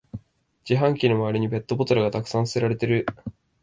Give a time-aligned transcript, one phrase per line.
[0.67, 3.05] 自販機の周りにペットボトルがたくさん捨てられてる